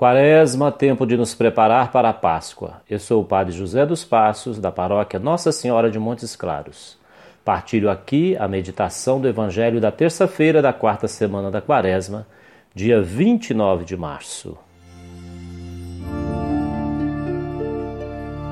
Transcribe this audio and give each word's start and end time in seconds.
Quaresma, 0.00 0.72
tempo 0.72 1.06
de 1.06 1.14
nos 1.14 1.34
preparar 1.34 1.92
para 1.92 2.08
a 2.08 2.14
Páscoa. 2.14 2.80
Eu 2.88 2.98
sou 2.98 3.20
o 3.20 3.24
Padre 3.24 3.52
José 3.52 3.84
dos 3.84 4.02
Passos, 4.02 4.58
da 4.58 4.72
paróquia 4.72 5.20
Nossa 5.20 5.52
Senhora 5.52 5.90
de 5.90 5.98
Montes 5.98 6.34
Claros. 6.34 6.96
Partilho 7.44 7.90
aqui 7.90 8.34
a 8.38 8.48
meditação 8.48 9.20
do 9.20 9.28
Evangelho 9.28 9.78
da 9.78 9.92
terça-feira 9.92 10.62
da 10.62 10.72
quarta 10.72 11.06
semana 11.06 11.50
da 11.50 11.60
Quaresma, 11.60 12.26
dia 12.74 13.02
29 13.02 13.84
de 13.84 13.94
março. 13.94 14.56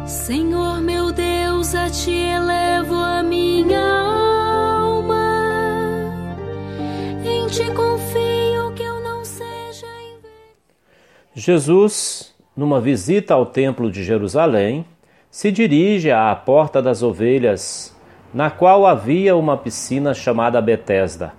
Senhor 0.04 0.82
meu 0.82 1.10
Deus, 1.12 1.74
a 1.74 1.88
ti 1.88 2.10
elevo 2.10 2.95
a 2.95 3.23
minha 3.23 3.80
alma, 4.82 5.16
em 7.24 7.46
ti 7.46 7.65
confio 7.73 8.27
Jesus, 11.38 12.34
numa 12.56 12.80
visita 12.80 13.33
ao 13.33 13.46
Templo 13.46 13.92
de 13.92 14.02
Jerusalém, 14.02 14.84
se 15.30 15.52
dirige 15.52 16.10
à 16.10 16.34
Porta 16.34 16.83
das 16.83 17.01
Ovelhas, 17.01 17.96
na 18.34 18.51
qual 18.51 18.84
havia 18.84 19.37
uma 19.37 19.56
piscina 19.56 20.12
chamada 20.12 20.60
Betesda. 20.60 21.32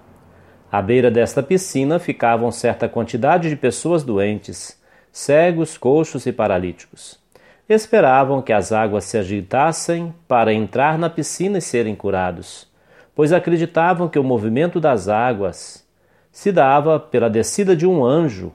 À 0.72 0.82
beira 0.82 1.12
desta 1.12 1.44
piscina 1.44 2.00
ficavam 2.00 2.50
certa 2.50 2.88
quantidade 2.88 3.50
de 3.50 3.58
pessoas 3.58 4.02
doentes, 4.02 4.82
cegos, 5.12 5.78
coxos 5.78 6.26
e 6.26 6.32
paralíticos. 6.32 7.20
Esperavam 7.68 8.42
que 8.42 8.54
as 8.54 8.72
águas 8.72 9.04
se 9.04 9.18
agitassem 9.18 10.16
para 10.30 10.54
entrar 10.54 10.98
na 10.98 11.10
piscina 11.10 11.58
e 11.58 11.62
serem 11.62 11.94
curados, 11.94 12.70
pois 13.14 13.34
acreditavam 13.34 14.08
que 14.08 14.18
o 14.18 14.24
movimento 14.24 14.80
das 14.80 15.10
águas 15.10 15.86
se 16.32 16.54
dava 16.54 16.98
pela 16.98 17.30
descida 17.30 17.76
de 17.76 17.86
um 17.86 18.06
anjo 18.06 18.54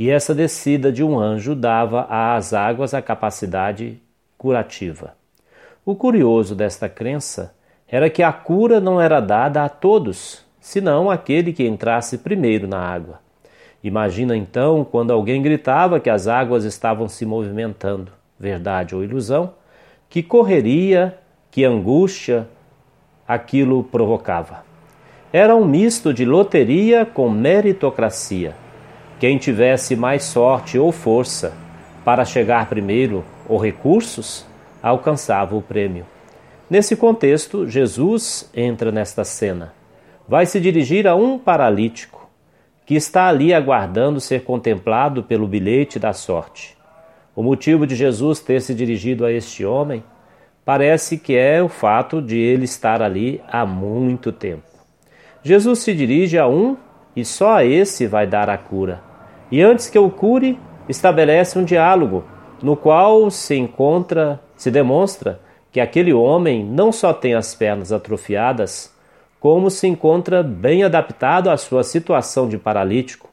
e 0.00 0.10
essa 0.10 0.32
descida 0.32 0.92
de 0.92 1.02
um 1.02 1.18
anjo 1.18 1.56
dava 1.56 2.06
às 2.08 2.52
águas 2.52 2.94
a 2.94 3.02
capacidade 3.02 4.00
curativa. 4.38 5.14
O 5.84 5.96
curioso 5.96 6.54
desta 6.54 6.88
crença 6.88 7.52
era 7.88 8.08
que 8.08 8.22
a 8.22 8.32
cura 8.32 8.78
não 8.78 9.00
era 9.00 9.18
dada 9.18 9.64
a 9.64 9.68
todos, 9.68 10.44
senão 10.60 11.10
àquele 11.10 11.52
que 11.52 11.66
entrasse 11.66 12.18
primeiro 12.18 12.68
na 12.68 12.78
água. 12.78 13.18
Imagina 13.82 14.36
então 14.36 14.84
quando 14.84 15.12
alguém 15.12 15.42
gritava 15.42 15.98
que 15.98 16.08
as 16.08 16.28
águas 16.28 16.62
estavam 16.62 17.08
se 17.08 17.26
movimentando, 17.26 18.12
verdade 18.38 18.94
ou 18.94 19.02
ilusão, 19.02 19.54
que 20.08 20.22
correria, 20.22 21.18
que 21.50 21.64
angústia 21.64 22.46
aquilo 23.26 23.82
provocava. 23.82 24.64
Era 25.32 25.56
um 25.56 25.64
misto 25.64 26.14
de 26.14 26.24
loteria 26.24 27.04
com 27.04 27.28
meritocracia 27.28 28.67
quem 29.18 29.36
tivesse 29.36 29.96
mais 29.96 30.24
sorte 30.24 30.78
ou 30.78 30.92
força 30.92 31.52
para 32.04 32.24
chegar 32.24 32.68
primeiro 32.68 33.24
ou 33.48 33.58
recursos, 33.58 34.46
alcançava 34.82 35.56
o 35.56 35.62
prêmio. 35.62 36.06
Nesse 36.70 36.94
contexto, 36.94 37.66
Jesus 37.66 38.48
entra 38.54 38.92
nesta 38.92 39.24
cena. 39.24 39.72
Vai 40.28 40.46
se 40.46 40.60
dirigir 40.60 41.06
a 41.06 41.14
um 41.14 41.38
paralítico 41.38 42.28
que 42.86 42.94
está 42.94 43.26
ali 43.26 43.52
aguardando 43.52 44.20
ser 44.20 44.44
contemplado 44.44 45.22
pelo 45.22 45.46
bilhete 45.46 45.98
da 45.98 46.12
sorte. 46.12 46.76
O 47.34 47.42
motivo 47.42 47.86
de 47.86 47.94
Jesus 47.94 48.40
ter 48.40 48.60
se 48.60 48.74
dirigido 48.74 49.24
a 49.24 49.32
este 49.32 49.64
homem 49.64 50.02
parece 50.64 51.18
que 51.18 51.36
é 51.36 51.62
o 51.62 51.68
fato 51.68 52.20
de 52.20 52.38
ele 52.38 52.64
estar 52.64 53.02
ali 53.02 53.40
há 53.48 53.66
muito 53.66 54.30
tempo. 54.30 54.62
Jesus 55.42 55.80
se 55.80 55.94
dirige 55.94 56.38
a 56.38 56.46
um 56.46 56.76
e 57.16 57.24
só 57.24 57.56
a 57.56 57.64
esse 57.64 58.06
vai 58.06 58.26
dar 58.26 58.50
a 58.50 58.58
cura. 58.58 59.07
E 59.50 59.62
antes 59.62 59.88
que 59.88 59.98
o 59.98 60.10
cure, 60.10 60.58
estabelece 60.88 61.58
um 61.58 61.64
diálogo 61.64 62.24
no 62.62 62.76
qual 62.76 63.30
se 63.30 63.56
encontra, 63.56 64.40
se 64.56 64.70
demonstra 64.70 65.40
que 65.70 65.80
aquele 65.80 66.12
homem 66.12 66.64
não 66.64 66.90
só 66.90 67.12
tem 67.12 67.34
as 67.34 67.54
pernas 67.54 67.92
atrofiadas, 67.92 68.94
como 69.38 69.70
se 69.70 69.86
encontra 69.86 70.42
bem 70.42 70.82
adaptado 70.82 71.50
à 71.50 71.56
sua 71.56 71.84
situação 71.84 72.48
de 72.48 72.58
paralítico, 72.58 73.28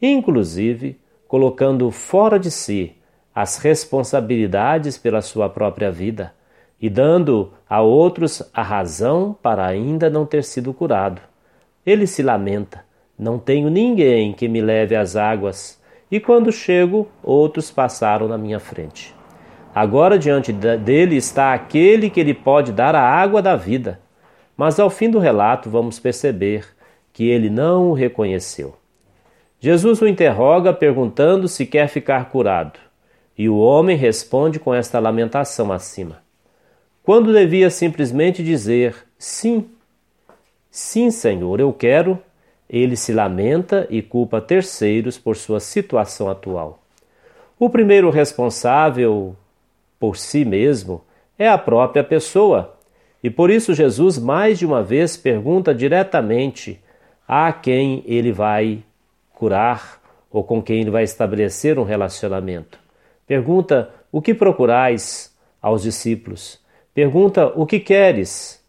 inclusive 0.00 1.00
colocando 1.26 1.90
fora 1.90 2.38
de 2.38 2.50
si 2.50 2.94
as 3.34 3.58
responsabilidades 3.58 4.98
pela 4.98 5.22
sua 5.22 5.48
própria 5.48 5.90
vida 5.90 6.34
e 6.80 6.90
dando 6.90 7.52
a 7.68 7.80
outros 7.80 8.42
a 8.52 8.62
razão 8.62 9.36
para 9.42 9.64
ainda 9.66 10.10
não 10.10 10.26
ter 10.26 10.44
sido 10.44 10.74
curado. 10.74 11.20
Ele 11.84 12.06
se 12.06 12.22
lamenta, 12.22 12.84
não 13.18 13.38
tenho 13.38 13.70
ninguém 13.70 14.32
que 14.32 14.48
me 14.48 14.60
leve 14.60 14.94
às 14.94 15.16
águas, 15.16 15.80
e 16.10 16.20
quando 16.20 16.52
chego, 16.52 17.08
outros 17.22 17.70
passaram 17.70 18.28
na 18.28 18.38
minha 18.38 18.60
frente. 18.60 19.14
Agora 19.74 20.18
diante 20.18 20.52
dele 20.52 21.16
está 21.16 21.52
aquele 21.52 22.08
que 22.08 22.22
lhe 22.22 22.32
pode 22.32 22.72
dar 22.72 22.94
a 22.94 23.02
água 23.02 23.42
da 23.42 23.56
vida. 23.56 24.00
Mas 24.56 24.80
ao 24.80 24.88
fim 24.88 25.10
do 25.10 25.18
relato 25.18 25.68
vamos 25.68 25.98
perceber 25.98 26.64
que 27.12 27.28
ele 27.28 27.50
não 27.50 27.90
o 27.90 27.92
reconheceu. 27.92 28.74
Jesus 29.60 30.00
o 30.00 30.06
interroga 30.06 30.72
perguntando 30.72 31.48
se 31.48 31.66
quer 31.66 31.88
ficar 31.88 32.30
curado, 32.30 32.78
e 33.36 33.48
o 33.48 33.58
homem 33.58 33.96
responde 33.96 34.58
com 34.58 34.72
esta 34.72 34.98
lamentação 34.98 35.72
acima. 35.72 36.22
Quando 37.02 37.32
devia 37.32 37.70
simplesmente 37.70 38.42
dizer 38.42 38.94
sim, 39.18 39.68
sim, 40.70 41.10
Senhor, 41.10 41.60
eu 41.60 41.72
quero, 41.72 42.18
ele 42.68 42.96
se 42.96 43.12
lamenta 43.12 43.86
e 43.90 44.02
culpa 44.02 44.40
terceiros 44.40 45.18
por 45.18 45.36
sua 45.36 45.60
situação 45.60 46.28
atual. 46.28 46.82
O 47.58 47.70
primeiro 47.70 48.10
responsável 48.10 49.36
por 49.98 50.16
si 50.16 50.44
mesmo 50.44 51.02
é 51.38 51.48
a 51.48 51.56
própria 51.56 52.04
pessoa, 52.04 52.74
e 53.22 53.30
por 53.30 53.50
isso 53.50 53.74
Jesus 53.74 54.18
mais 54.18 54.58
de 54.58 54.66
uma 54.66 54.82
vez 54.82 55.16
pergunta 55.16 55.74
diretamente 55.74 56.80
a 57.26 57.52
quem 57.52 58.02
ele 58.06 58.32
vai 58.32 58.82
curar 59.34 60.00
ou 60.30 60.44
com 60.44 60.62
quem 60.62 60.80
ele 60.80 60.90
vai 60.90 61.02
estabelecer 61.02 61.78
um 61.78 61.84
relacionamento. 61.84 62.78
Pergunta 63.26 63.90
o 64.12 64.20
que 64.20 64.34
procurais 64.34 65.34
aos 65.60 65.82
discípulos. 65.82 66.60
Pergunta 66.94 67.46
o 67.56 67.66
que 67.66 67.80
queres 67.80 68.62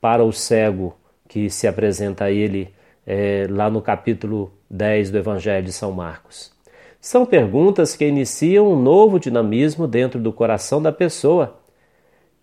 para 0.00 0.24
o 0.24 0.32
cego 0.32 0.96
que 1.28 1.48
se 1.48 1.66
apresenta 1.66 2.24
a 2.24 2.30
ele 2.30 2.72
é, 3.06 3.46
lá 3.50 3.68
no 3.70 3.82
capítulo 3.82 4.52
10 4.70 5.10
do 5.10 5.18
Evangelho 5.18 5.64
de 5.64 5.72
São 5.72 5.92
Marcos. 5.92 6.52
São 7.00 7.26
perguntas 7.26 7.94
que 7.94 8.06
iniciam 8.06 8.72
um 8.72 8.80
novo 8.80 9.20
dinamismo 9.20 9.86
dentro 9.86 10.18
do 10.18 10.32
coração 10.32 10.80
da 10.80 10.90
pessoa. 10.90 11.56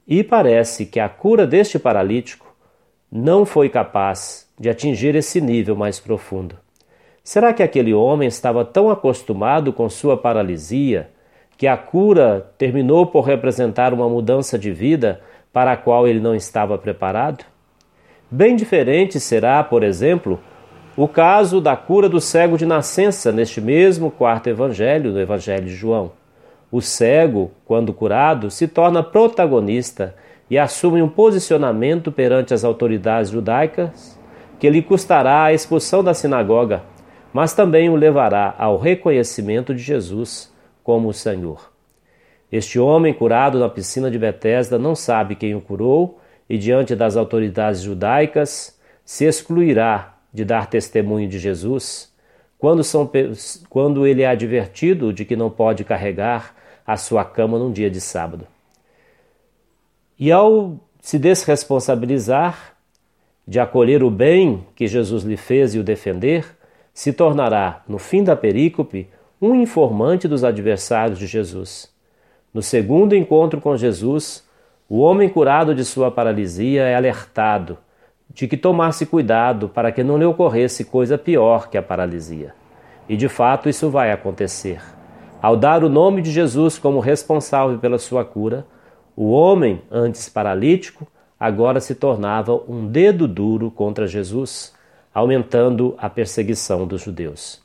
E 0.07 0.23
parece 0.23 0.85
que 0.85 0.99
a 0.99 1.09
cura 1.09 1.47
deste 1.47 1.79
paralítico 1.79 2.55
não 3.11 3.45
foi 3.45 3.69
capaz 3.69 4.47
de 4.59 4.69
atingir 4.69 5.15
esse 5.15 5.41
nível 5.41 5.75
mais 5.75 5.99
profundo. 5.99 6.55
Será 7.23 7.53
que 7.53 7.63
aquele 7.63 7.93
homem 7.93 8.27
estava 8.27 8.63
tão 8.63 8.89
acostumado 8.89 9.73
com 9.73 9.89
sua 9.89 10.15
paralisia 10.15 11.09
que 11.57 11.67
a 11.67 11.77
cura 11.77 12.51
terminou 12.57 13.05
por 13.07 13.21
representar 13.21 13.93
uma 13.93 14.09
mudança 14.09 14.57
de 14.57 14.71
vida 14.71 15.21
para 15.51 15.73
a 15.73 15.77
qual 15.77 16.07
ele 16.07 16.19
não 16.19 16.33
estava 16.33 16.77
preparado? 16.77 17.45
Bem 18.29 18.55
diferente 18.55 19.19
será, 19.19 19.63
por 19.63 19.83
exemplo, 19.83 20.39
o 20.95 21.07
caso 21.07 21.61
da 21.61 21.75
cura 21.75 22.09
do 22.09 22.19
cego 22.19 22.57
de 22.57 22.65
nascença, 22.65 23.31
neste 23.31 23.61
mesmo 23.61 24.11
quarto 24.11 24.47
evangelho, 24.47 25.11
no 25.11 25.19
Evangelho 25.19 25.65
de 25.65 25.73
João. 25.73 26.11
O 26.69 26.81
cego, 26.81 27.51
quando 27.65 27.93
curado, 27.93 28.51
se 28.51 28.67
torna 28.67 29.01
protagonista 29.01 30.15
e 30.49 30.57
assume 30.57 31.01
um 31.01 31.07
posicionamento 31.07 32.11
perante 32.11 32.53
as 32.53 32.63
autoridades 32.65 33.31
judaicas 33.31 34.19
que 34.59 34.69
lhe 34.69 34.81
custará 34.81 35.43
a 35.43 35.53
expulsão 35.53 36.03
da 36.03 36.13
sinagoga, 36.13 36.83
mas 37.33 37.53
também 37.53 37.89
o 37.89 37.95
levará 37.95 38.53
ao 38.57 38.77
reconhecimento 38.77 39.73
de 39.73 39.81
Jesus 39.81 40.53
como 40.83 41.07
o 41.07 41.13
Senhor. 41.13 41.71
Este 42.51 42.77
homem 42.77 43.13
curado 43.13 43.57
na 43.59 43.69
piscina 43.69 44.11
de 44.11 44.19
Betesda 44.19 44.77
não 44.77 44.93
sabe 44.93 45.35
quem 45.35 45.55
o 45.55 45.61
curou 45.61 46.19
e 46.49 46.57
diante 46.57 46.95
das 46.95 47.15
autoridades 47.15 47.81
judaicas 47.81 48.77
se 49.05 49.23
excluirá 49.25 50.10
de 50.33 50.45
dar 50.45 50.67
testemunho 50.67 51.27
de 51.27 51.39
Jesus, 51.39 52.11
quando, 52.57 52.83
são, 52.83 53.09
quando 53.69 54.05
ele 54.05 54.21
é 54.21 54.27
advertido 54.27 55.11
de 55.11 55.25
que 55.25 55.35
não 55.35 55.49
pode 55.49 55.83
carregar 55.83 56.55
a 56.85 56.95
sua 56.95 57.25
cama 57.25 57.57
num 57.57 57.71
dia 57.71 57.89
de 57.89 57.99
sábado. 57.99 58.47
E 60.17 60.31
ao 60.31 60.79
se 61.01 61.17
desresponsabilizar 61.17 62.75
de 63.47 63.59
acolher 63.59 64.03
o 64.03 64.11
bem 64.11 64.65
que 64.75 64.87
Jesus 64.87 65.23
lhe 65.23 65.35
fez 65.35 65.73
e 65.73 65.79
o 65.79 65.83
defender, 65.83 66.45
se 66.93 67.11
tornará, 67.11 67.83
no 67.87 67.97
fim 67.97 68.23
da 68.23 68.35
perícope, 68.35 69.09
um 69.41 69.55
informante 69.55 70.27
dos 70.27 70.43
adversários 70.43 71.17
de 71.17 71.25
Jesus. 71.25 71.91
No 72.53 72.61
segundo 72.61 73.15
encontro 73.15 73.59
com 73.59 73.75
Jesus, 73.75 74.47
o 74.87 74.99
homem 74.99 75.27
curado 75.27 75.73
de 75.73 75.83
sua 75.83 76.11
paralisia 76.11 76.83
é 76.83 76.95
alertado 76.95 77.77
de 78.33 78.47
que 78.47 78.57
tomasse 78.57 79.05
cuidado 79.05 79.67
para 79.67 79.91
que 79.91 80.03
não 80.03 80.17
lhe 80.17 80.25
ocorresse 80.25 80.85
coisa 80.85 81.17
pior 81.17 81.69
que 81.69 81.77
a 81.77 81.83
paralisia. 81.83 82.53
E 83.07 83.17
de 83.17 83.27
fato 83.27 83.67
isso 83.67 83.89
vai 83.89 84.11
acontecer. 84.11 84.81
Ao 85.41 85.57
dar 85.57 85.83
o 85.83 85.89
nome 85.89 86.21
de 86.21 86.31
Jesus 86.31 86.77
como 86.77 86.99
responsável 86.99 87.77
pela 87.79 87.97
sua 87.97 88.23
cura, 88.23 88.65
o 89.15 89.31
homem, 89.31 89.81
antes 89.91 90.29
paralítico, 90.29 91.05
agora 91.39 91.81
se 91.81 91.95
tornava 91.95 92.55
um 92.67 92.87
dedo 92.87 93.27
duro 93.27 93.69
contra 93.69 94.07
Jesus, 94.07 94.73
aumentando 95.13 95.95
a 95.97 96.09
perseguição 96.09 96.87
dos 96.87 97.01
judeus. 97.01 97.61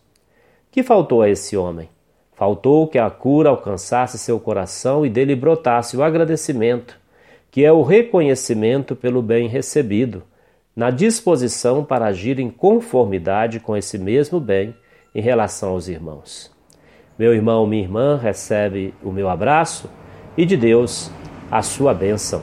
Que 0.71 0.83
faltou 0.83 1.23
a 1.23 1.29
esse 1.29 1.57
homem? 1.57 1.89
Faltou 2.35 2.89
que 2.89 2.99
a 2.99 3.09
cura 3.09 3.51
alcançasse 3.51 4.19
seu 4.19 4.41
coração 4.41 5.07
e 5.07 5.11
dele 5.11 5.37
brotasse 5.37 5.97
o 5.97 6.03
agradecimento, 6.03 6.99
que 7.51 7.65
é 7.65 7.73
o 7.73 7.83
reconhecimento 7.83 8.97
pelo 8.97 9.23
bem 9.23 9.49
recebido, 9.49 10.23
na 10.77 10.91
disposição 10.91 11.83
para 11.83 12.07
agir 12.07 12.39
em 12.39 12.51
conformidade 12.51 13.59
com 13.59 13.75
esse 13.75 13.97
mesmo 13.97 14.39
bem 14.39 14.77
em 15.15 15.23
relação 15.23 15.71
aos 15.71 15.89
irmãos. 15.89 16.55
Meu 17.19 17.33
irmão, 17.33 17.67
minha 17.67 17.83
irmã, 17.83 18.19
recebe 18.19 18.93
o 19.03 19.11
meu 19.11 19.31
abraço 19.31 19.89
e 20.37 20.45
de 20.45 20.55
Deus 20.55 21.11
a 21.51 21.63
sua 21.63 21.95
bênção. 21.95 22.43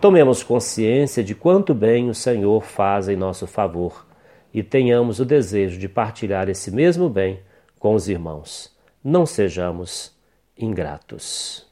Tomemos 0.00 0.42
consciência 0.42 1.22
de 1.22 1.36
quanto 1.36 1.72
bem 1.72 2.10
o 2.10 2.14
Senhor 2.14 2.64
faz 2.64 3.08
em 3.08 3.14
nosso 3.14 3.46
favor 3.46 4.04
e 4.52 4.60
tenhamos 4.60 5.20
o 5.20 5.24
desejo 5.24 5.78
de 5.78 5.88
partilhar 5.88 6.48
esse 6.48 6.72
mesmo 6.72 7.08
bem 7.08 7.40
com 7.78 7.94
os 7.94 8.08
irmãos. 8.08 8.76
Não 9.04 9.24
sejamos 9.24 10.16
ingratos. 10.56 11.64